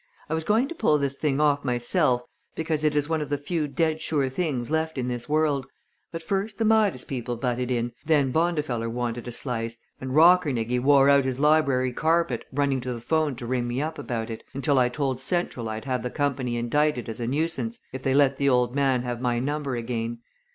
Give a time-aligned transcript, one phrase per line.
[0.31, 2.23] "I was going to pull this thing off myself
[2.55, 5.67] because it is one of the few dead sure things left in this world,
[6.11, 11.07] but first the Midas people butted in, then Bondifeller wanted a slice, and Rockernegie wore
[11.07, 14.79] out his library carpet running to the 'phone to ring me up about it, until
[14.79, 18.49] I told Central I'd have the company indicted as a nuisance if they let the
[18.49, 20.17] old man have my number again.